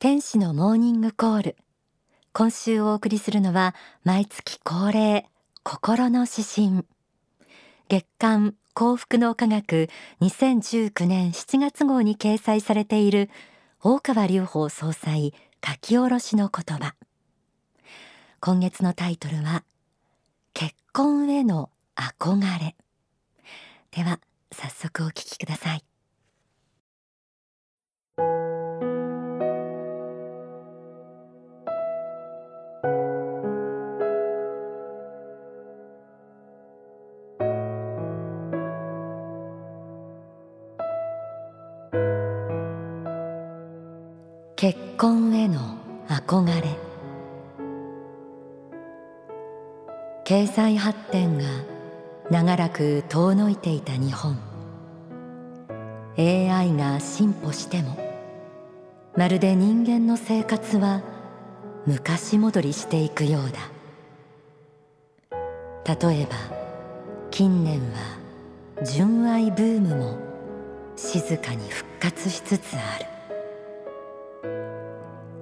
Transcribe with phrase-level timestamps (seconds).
[0.00, 1.56] 天使のモーニングコール。
[2.32, 5.26] 今週お送りするのは毎月恒例
[5.64, 6.84] 心の指針。
[7.88, 9.88] 月刊幸福の科学
[10.20, 13.28] 2019年7月号に掲載されている
[13.82, 15.34] 大川隆法総裁
[15.66, 16.94] 書き下ろしの言葉。
[18.38, 19.64] 今月のタイトルは
[20.54, 22.76] 結婚への憧れ。
[23.90, 24.20] では
[24.52, 25.82] 早速お聞きください。
[44.60, 46.76] 結婚への憧れ。
[50.24, 51.44] 経済発展が
[52.28, 54.36] 長らく遠のいていた日本。
[56.18, 57.96] AI が進歩しても
[59.16, 61.02] まるで人間の生活は
[61.86, 63.60] 昔戻りしていくようだ。
[65.86, 66.34] 例えば
[67.30, 68.18] 近年は
[68.84, 70.18] 純愛ブームも
[70.96, 73.17] 静かに復活しつつある。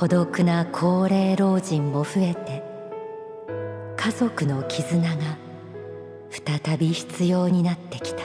[0.00, 2.62] 孤独な高齢老人も増えて
[3.98, 5.36] 家族の絆が
[6.30, 8.22] 再び必要になってきた。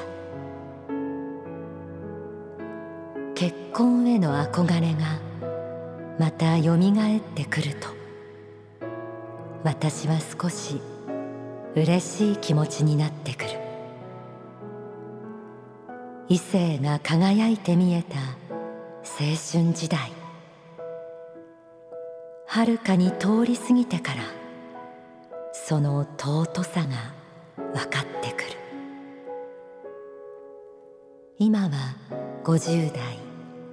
[3.36, 5.20] 結婚への憧れが
[6.18, 7.90] またよみがえってくると
[9.66, 10.80] 私は少し
[11.76, 13.50] 嬉しい気持ちになってくる。
[16.30, 18.16] 異性が輝いて見えた
[19.04, 20.25] 青春時代。
[22.56, 24.24] はるかに通り過ぎてから
[25.52, 27.14] その尊さが
[27.74, 28.50] 分かってくる。
[31.38, 31.98] 今は
[32.46, 33.20] 50代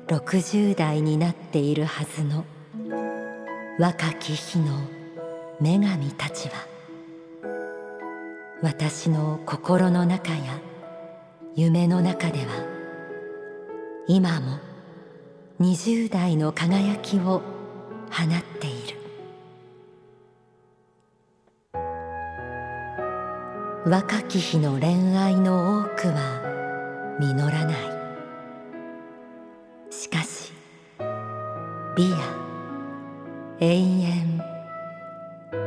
[0.09, 2.45] 60代になっているはずの
[3.79, 4.81] 若き日の
[5.61, 6.55] 女神たちは
[8.63, 10.59] 私の心の中や
[11.55, 12.67] 夢の中では
[14.09, 14.59] 今も
[15.61, 17.52] 20代の輝きを
[18.13, 18.29] 放っ
[18.61, 18.97] ている。
[23.87, 27.77] 若き日の恋愛の多くは実らない。
[29.91, 30.53] しかし
[31.97, 32.19] 美や
[33.61, 34.43] 永遠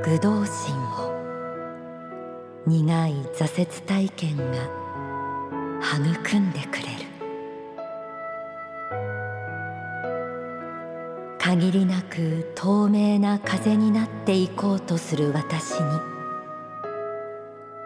[0.03, 1.13] 愚道心を
[2.67, 4.43] 苦い挫折体験が
[5.81, 7.04] 育んでくれる。
[11.55, 15.79] 限りなく透明な風になっていこうとする私に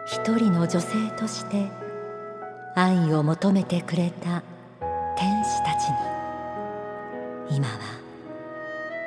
[0.06, 1.70] 一人の女性として
[2.74, 4.42] 愛を求めてくれた
[5.16, 5.88] 天使たち
[7.50, 7.78] に今は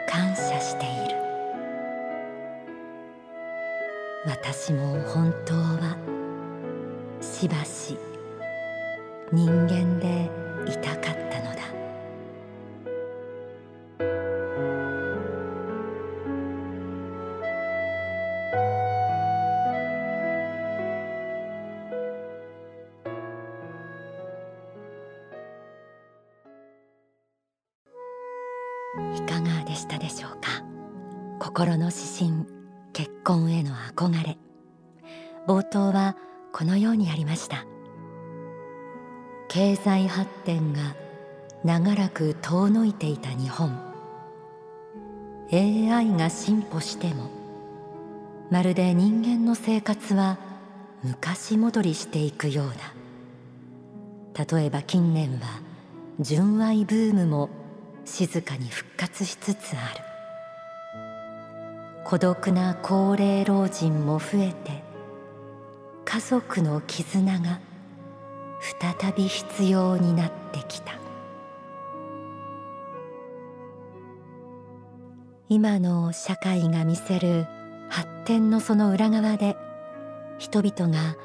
[0.08, 1.16] 感謝している。
[4.26, 5.98] 私も本当は
[7.20, 7.98] しばし
[9.34, 10.30] 人間で
[10.72, 11.83] いたかったのだ。
[37.34, 37.66] ました。
[39.48, 40.96] 経済発展が
[41.64, 43.76] 長らく遠のいていた日本。
[45.52, 47.30] AI が進歩しても
[48.50, 50.40] まるで人間の生活は
[51.04, 52.74] 昔戻りしていくよう
[54.34, 55.62] だ例えば近年は
[56.20, 57.50] 純愛ブームも
[58.04, 60.04] 静かに復活しつつある。
[62.06, 64.83] 孤独な高齢老人も増えて
[66.14, 67.60] 家族の絆が
[68.80, 70.94] 再び必要になってきた。
[75.50, 77.48] 今の社会が見せる
[77.90, 79.56] 発展のその裏側で
[80.38, 81.18] 人々が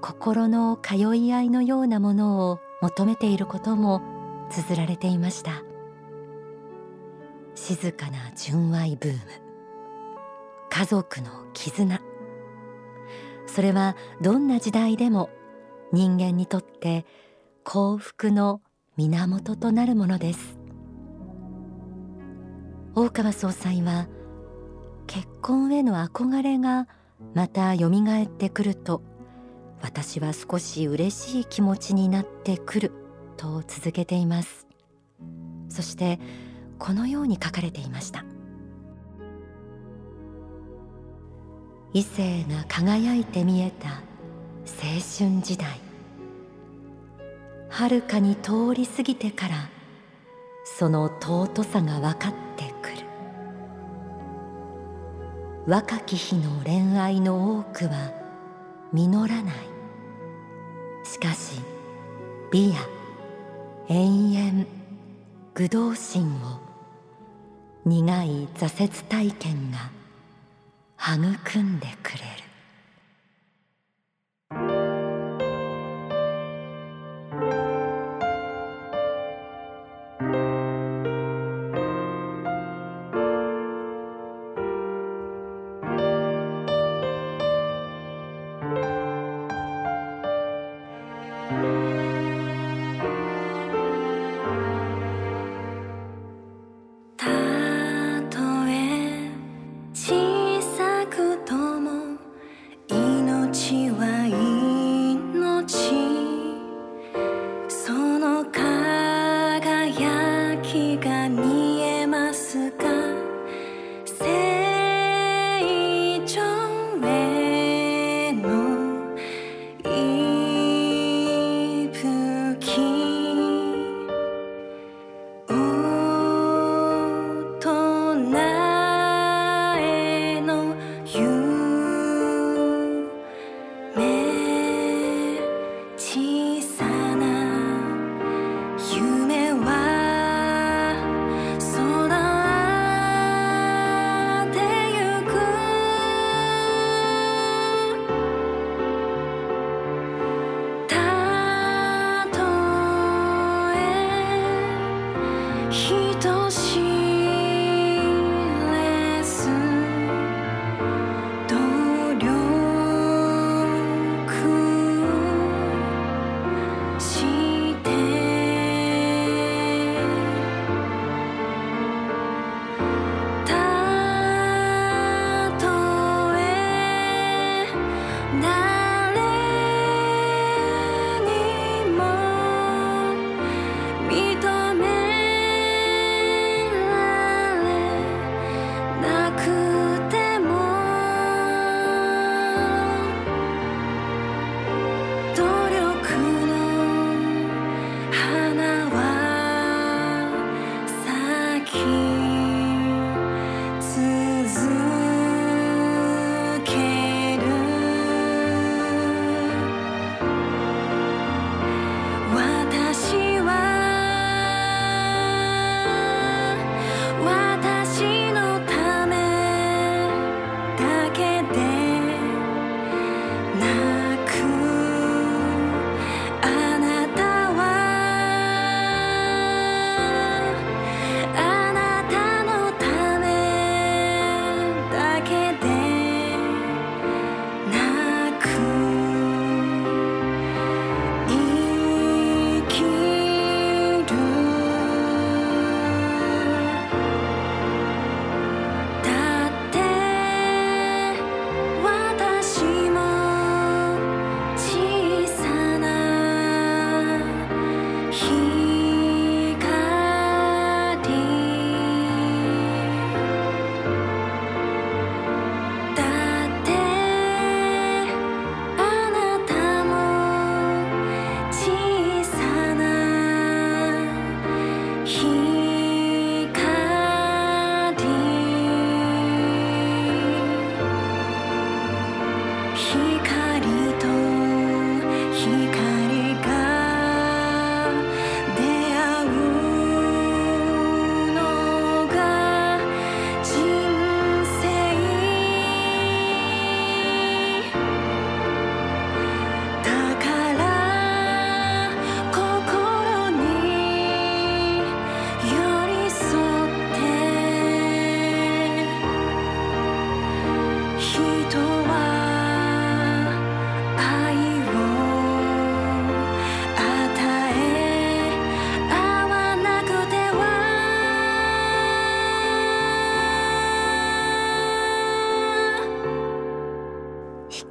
[0.00, 4.00] 心の通い合いのようなものを求めていることも
[4.50, 5.62] 綴られていました。
[7.54, 9.18] 静かな純愛ブーム
[10.70, 11.99] 家族の絆。
[13.52, 15.28] それはどんな時代でも
[15.92, 17.04] 人間にとって
[17.64, 18.60] 幸福の
[18.96, 20.58] 源となるものです。
[22.94, 24.08] 大川総裁は
[25.08, 26.86] 結婚への憧れが
[27.34, 29.02] また蘇ってくると
[29.82, 32.92] 私は少し嬉しい気持ちになってくる
[33.36, 34.68] と続けています。
[35.68, 36.20] そして
[36.78, 38.24] このように書かれていました。
[41.92, 43.96] 異性が輝いて見えた青
[45.18, 45.80] 春時代。
[47.68, 49.68] はるかに通り過ぎてから
[50.64, 52.96] その尊さが分かってくる。
[55.66, 58.12] 若き日の恋愛の多くは
[58.92, 59.54] 実らない。
[61.04, 61.60] しかし
[62.52, 62.76] 美や
[63.88, 64.66] 永遠
[65.54, 66.60] 愚道心を
[67.84, 69.99] 苦い挫折体験が
[71.02, 72.49] 育んでくれる。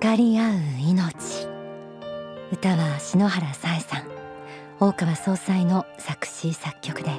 [0.02, 1.46] 光り合う命。
[2.54, 4.08] 歌は篠原さえさん。
[4.80, 7.12] 大川総裁の作詞作曲で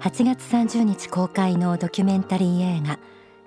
[0.00, 2.98] 8月30日公開のドキュメンタリー映画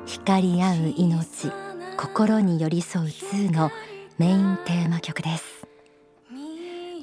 [0.05, 1.51] 光り合う命
[1.98, 3.69] 心に寄り添う2の
[4.17, 5.67] メインテーマ曲です。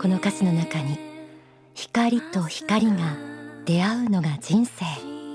[0.01, 0.99] この歌詞の中に
[1.75, 3.19] 光と光が
[3.67, 4.83] 出会うのが人生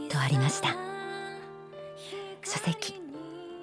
[0.10, 0.70] とありました。
[2.44, 3.00] 書籍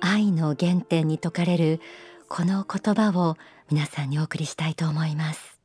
[0.00, 1.80] 愛の原点に説かれる
[2.28, 3.36] この言葉を
[3.70, 5.58] 皆さんにお送りしたいと思います。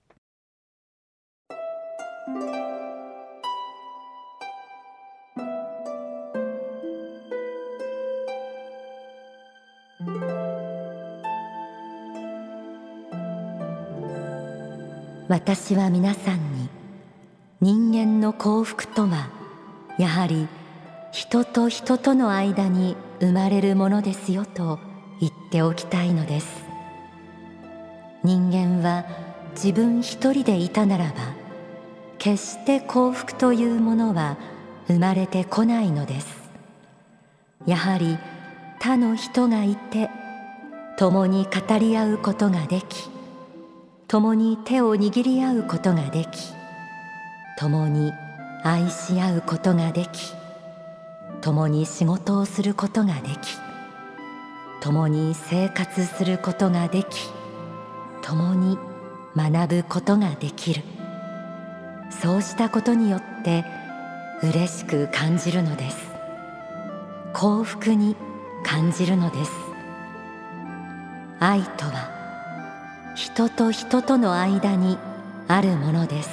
[15.27, 16.69] 私は皆さんに
[17.59, 19.29] 人間の幸福とは
[19.97, 20.47] やはり
[21.11, 26.63] 人と人との間に生まれるものですよと言っておきたいのです。
[28.23, 29.05] 人間は
[29.53, 31.13] 自分一人でいたならば
[32.17, 34.37] 決して幸福というものは
[34.87, 36.43] 生まれてこないのです。
[37.65, 38.17] やはり
[38.79, 40.09] 他の人がいて
[40.97, 43.09] 共に語り合うことができ
[44.07, 46.53] 共に手を握り合うことができ
[47.57, 48.11] 共に
[48.63, 50.33] 愛し合うことができ
[51.41, 53.57] 共に仕事をすることができ
[54.83, 57.29] 共に生活することができ
[58.21, 58.77] 共に
[59.33, 60.83] 学ぶことができる。
[62.09, 63.63] そうしたことによって
[64.41, 65.97] 嬉しく感じるのです。
[67.31, 68.17] 幸福に
[68.65, 69.51] 感じるのです。
[71.39, 74.97] 愛とは人と人との間に
[75.47, 76.29] あるものです。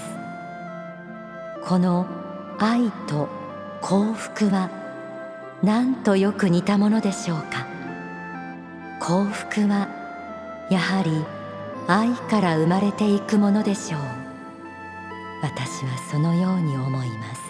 [1.65, 2.05] この
[2.59, 3.29] 愛と
[3.81, 4.71] 幸福は
[5.63, 7.70] なんとよく似たものでしょうか。
[9.01, 9.89] 幸福は
[10.71, 11.25] やはり
[11.89, 14.01] 愛から生まれていくものでしょう。
[15.43, 17.41] 私はそのように思います。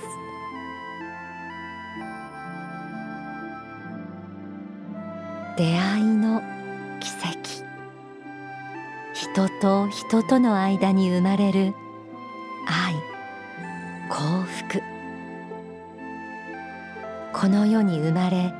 [5.58, 6.40] 出会いの
[7.00, 7.64] 奇跡。
[9.12, 11.74] 人と人との間に生まれる
[12.66, 12.94] 愛
[14.08, 14.82] 幸福。
[17.32, 18.54] この世に生まれ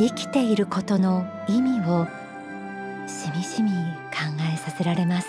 [0.00, 2.06] 生きていることの意味を
[3.06, 5.28] しみじみ考えさせられます。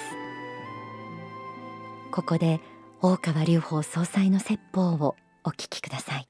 [2.10, 2.62] ここで
[3.02, 6.28] 大川隆法総裁の説法をお聞きください。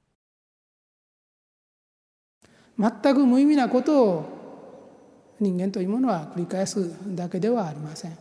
[2.79, 8.17] 全く無意味なことを人間というものは繰り返すだけではありません。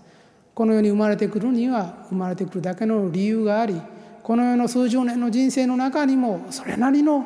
[0.54, 3.80] この世に生まれてくるには生まれてくるだけの理由があり
[4.22, 7.24] この世の数十年の人生の中にもそれなりの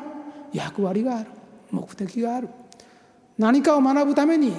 [0.53, 1.29] 役割がある
[1.71, 2.47] 目的がある。
[3.37, 4.53] 何かを学ぶために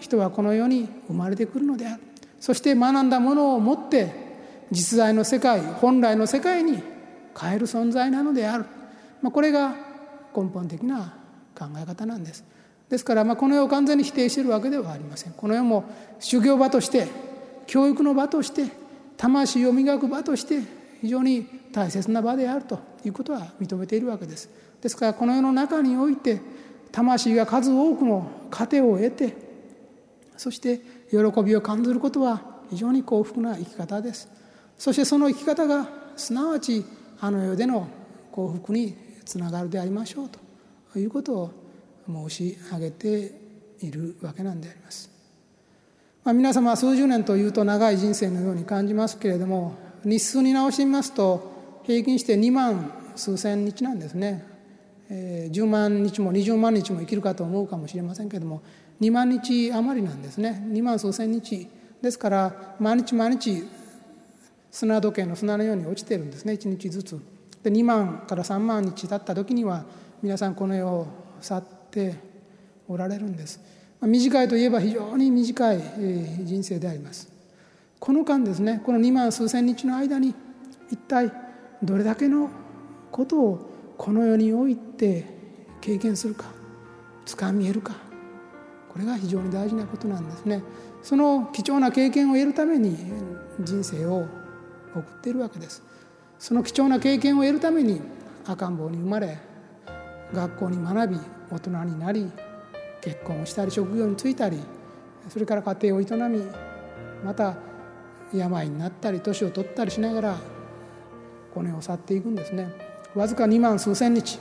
[0.00, 2.02] 人はこの世に生まれてくるのである。
[2.40, 4.12] そして学んだものを持って
[4.70, 6.82] 実在の世界本来の世界に
[7.38, 8.64] 変える存在なのである、
[9.22, 9.74] まあ、これが
[10.36, 11.14] 根本的な
[11.58, 12.44] 考え方なんです。
[12.88, 15.32] ですからまあこの世を完全に否定しているわけではありません。
[15.32, 15.84] この世も
[16.20, 17.08] 修行場として
[17.66, 18.66] 教育の場として
[19.16, 20.60] 魂を磨く場として
[21.00, 24.48] 非常に大切な場であるということは認めているわけです。
[24.80, 26.40] ですからこの世の中において
[26.92, 29.36] 魂が数多くの糧を得て
[30.36, 34.28] そして喜びを感じることは非常に幸福な生き方です
[34.78, 36.84] そしてその生き方がすなわち
[37.20, 37.88] あの世での
[38.32, 40.28] 幸福につながるでありましょう
[40.92, 41.50] ということを
[42.06, 43.32] 申し上げて
[43.80, 45.10] いるわけなんであります。
[46.24, 54.44] まあ、皆様は数十年というと長い人生のように感じますけれども日数に直してみますと平均して2万数千日なんですね、
[55.08, 58.62] えー、10万日も20万日も生きるかと思うかもしれませんけれども
[59.00, 60.66] 2万日余りなんですね。
[60.68, 61.68] 2万数千日。
[62.02, 63.64] ですから毎日毎日
[64.70, 66.54] 砂時計の砂のように落ちてるんですね。
[66.54, 67.20] 1日ずつ。
[67.62, 69.84] で2万から3万日経った時には
[70.22, 71.06] 皆さんこの世を
[71.40, 72.14] 去って
[72.88, 73.60] おられるんです。
[74.02, 75.80] 短いといえば非常に短い
[76.44, 77.28] 人生であります。
[77.98, 80.34] この間ですねこの2万数千日の間に
[80.90, 81.32] 一体
[81.82, 82.50] どれだけの
[83.10, 85.24] ことをこの世において
[85.80, 86.46] 経験するか
[87.24, 87.94] 掴み得るか
[88.92, 90.62] これが非常に大事なことなんですね。
[91.02, 92.96] その貴重な経験を得るために
[93.60, 94.26] 人生を
[94.94, 95.82] 送っているわけです。
[96.38, 98.00] その貴重な経験を得るために
[98.46, 99.38] 赤ん坊に生まれ
[100.32, 102.30] 学校に学び大人になり
[103.00, 104.58] 結婚をしたり職業に就いたり
[105.28, 106.42] それから家庭を営み
[107.24, 107.56] また
[108.34, 110.36] 病になったり年を取ったりしながら
[111.54, 112.85] この世を去っていくんですね。
[113.16, 114.38] わずか2万数千日。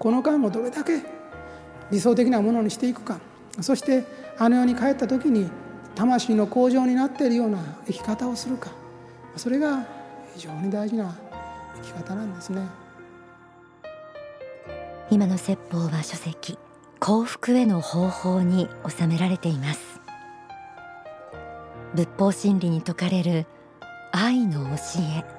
[0.00, 1.00] この間をどれだけ
[1.92, 3.20] 理想的なものにしていくか。
[3.60, 4.04] そして
[4.36, 5.48] あの世に帰った時に
[5.94, 8.72] 魂の向上になっているような生き方をするか。
[9.36, 9.86] それが
[10.34, 11.16] 非常に大事な
[11.76, 12.62] 生き方なんですね。
[15.08, 16.58] 今の説法は書籍
[16.98, 20.00] 幸福への方法に収められています。
[21.94, 23.46] 仏法真理に説かれる
[24.10, 25.33] 愛の教え。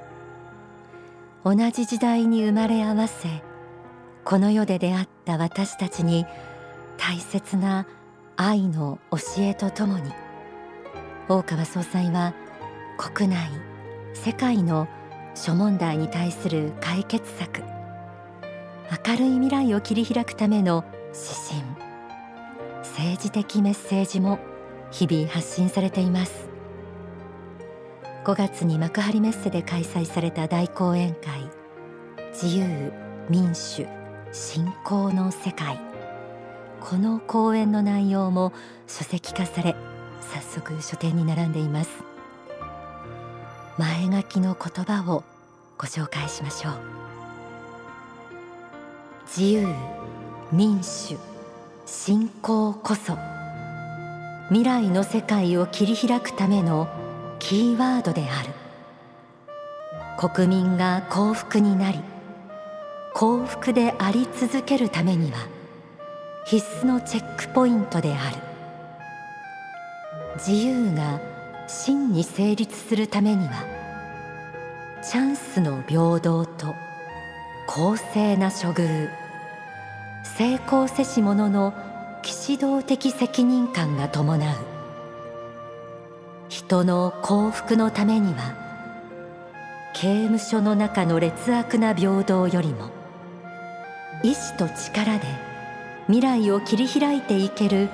[1.46, 3.44] 同じ時代に生まれ合わせ
[4.24, 6.26] この世で出会った私たちに
[6.98, 7.86] 大切な
[8.36, 10.12] 愛の教えとともに
[11.30, 12.34] 大川総裁は
[12.98, 13.48] 国内
[14.16, 14.88] 世界の
[15.36, 17.62] 諸問題に対する解決策
[19.08, 20.84] 明るい未来を切り開くための
[21.14, 21.86] 指針
[22.80, 24.40] 政治的メッセージも
[24.90, 26.45] 日々発信されています。
[28.26, 31.48] 5月に幕張メッセで開催された大講演会
[32.34, 32.92] 自由
[33.30, 33.86] 民主
[34.32, 35.80] 信仰の世界。
[36.82, 38.52] この講演の内容も
[38.88, 39.76] 書籍化され
[40.22, 41.92] 早速書店に並んでいます。
[43.78, 45.24] 前書きの言葉を
[45.78, 46.74] ご紹介しましょう。
[49.28, 49.68] 自由
[50.52, 51.16] 民主
[51.86, 53.16] 信仰こそ
[54.48, 57.05] 未来の世界を切り開くための
[57.48, 58.50] キーワードである。
[60.18, 62.00] 国民が幸福になり
[63.14, 65.38] 幸福であり続けるためには
[66.48, 68.38] 必須のチェックポイントである。
[70.38, 71.22] 自由が
[71.68, 73.64] 真に成立するためには
[75.04, 76.74] チャンスの平等と
[77.68, 79.08] 公正な処遇
[80.24, 81.76] 成功せし者の
[82.24, 84.75] 騎士道的責任感が伴う。
[86.68, 88.56] 人の幸福のためには
[89.94, 92.90] 刑務所の中の劣悪な平等よりも
[94.24, 95.28] 意志と力で
[96.08, 97.88] 未来を切り開いていける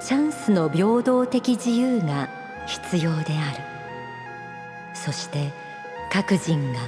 [0.00, 2.28] チャンスの平等的自由が
[2.66, 3.62] 必要である。
[4.92, 5.52] そして
[6.10, 6.80] 各人が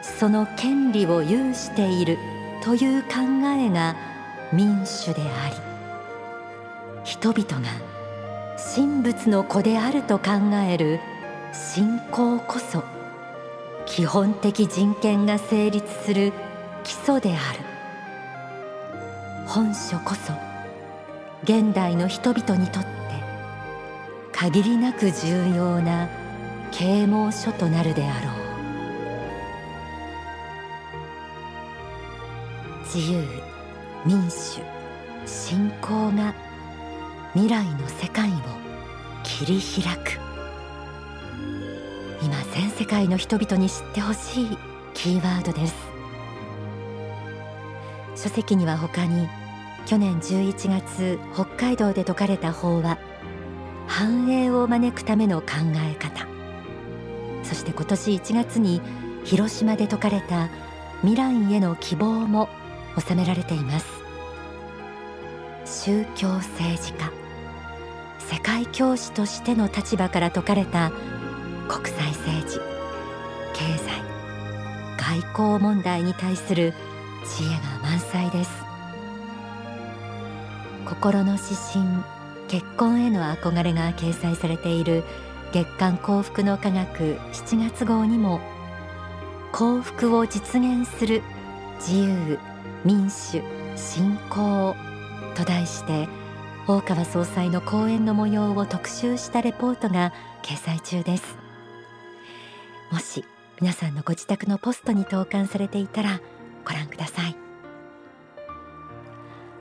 [0.00, 2.16] その権利を有している
[2.64, 3.08] という考
[3.58, 3.96] えが
[4.54, 5.56] 民主であり
[7.04, 7.97] 人々が
[8.58, 10.32] 神仏の子であると考
[10.68, 10.98] える
[11.52, 12.82] 信仰こそ
[13.86, 16.32] 基本的人権が成立する
[16.82, 17.60] 基礎である。
[19.46, 20.32] 本書こそ
[21.44, 22.88] 現代の人々にとって
[24.32, 26.08] 限りなく重要な
[26.72, 28.38] 啓蒙書となるであろう。
[32.84, 33.24] 自由
[34.04, 34.60] 民主
[35.26, 36.34] 信仰が
[37.34, 38.34] 未来の世界を
[39.22, 40.18] 切り開く。
[42.22, 44.58] 今全世界の人々に知ってほしい
[44.94, 45.74] キーワードです。
[48.16, 49.28] 書籍には他に
[49.86, 52.98] 去年11月北海道で説かれた法話
[53.86, 56.26] 繁栄を招くための考え方。
[57.44, 58.80] そして今年1月に
[59.24, 60.48] 広島で説かれた
[61.02, 62.48] 未来への希望も
[62.98, 63.86] 収められています。
[65.64, 67.17] 宗教政治家。
[68.30, 70.92] 世界教師としての立場から説かれた
[71.66, 72.60] 国際政治
[73.54, 74.02] 経済
[74.98, 76.74] 外交問題に対する
[77.24, 78.50] 知恵が満載です。
[80.84, 81.84] 心の指針
[82.48, 85.04] 結婚への憧れが掲載されている
[85.52, 88.40] 月刊幸福の科学7月号にも
[89.52, 91.22] 幸福を実現する
[91.78, 92.38] 自由
[92.84, 93.42] 民主
[93.76, 94.76] 信仰
[95.34, 96.08] と題して
[96.70, 101.38] 大川総裁の講演の模様を特集したレポートが掲載中です。
[102.92, 103.24] もし
[103.58, 106.20] 皆さんのご自宅のポストに投函されていたら
[106.66, 107.36] ご覧ください。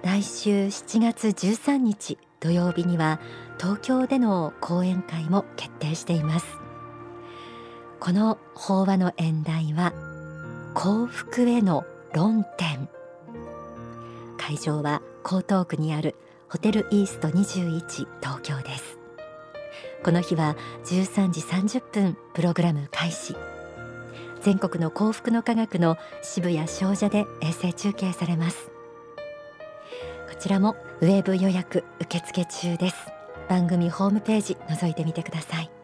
[0.04, 3.22] 来週7月13日土曜日には
[3.58, 6.46] 東京での講演会も決定しています。
[8.02, 9.94] この法話の演題は
[10.74, 12.90] 幸福への論点。
[14.38, 16.16] 会場は江東区にある
[16.50, 18.98] ホテルイースト21東京です。
[20.02, 20.56] この日は
[20.86, 23.36] 13時30分プログラム開始。
[24.42, 28.72] 全国の幸福の科学の渋谷商社で衛星中継されます。
[30.30, 32.96] こちらもウェブ予約受付中です。
[33.50, 35.77] 番組ホームページ覗いてみてください。